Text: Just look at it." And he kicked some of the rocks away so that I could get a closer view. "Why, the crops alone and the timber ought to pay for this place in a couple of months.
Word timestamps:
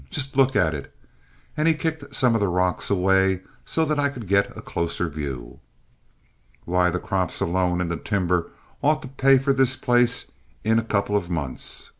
Just 0.09 0.35
look 0.35 0.55
at 0.55 0.73
it." 0.73 0.91
And 1.55 1.67
he 1.67 1.75
kicked 1.75 2.15
some 2.15 2.33
of 2.33 2.39
the 2.41 2.47
rocks 2.47 2.89
away 2.89 3.41
so 3.65 3.85
that 3.85 3.99
I 3.99 4.09
could 4.09 4.27
get 4.27 4.57
a 4.57 4.59
closer 4.63 5.07
view. 5.07 5.59
"Why, 6.65 6.89
the 6.89 6.97
crops 6.97 7.39
alone 7.39 7.79
and 7.81 7.91
the 7.91 7.97
timber 7.97 8.49
ought 8.81 9.03
to 9.03 9.07
pay 9.09 9.37
for 9.37 9.53
this 9.53 9.75
place 9.75 10.31
in 10.63 10.79
a 10.79 10.83
couple 10.83 11.15
of 11.15 11.29
months. 11.29 11.89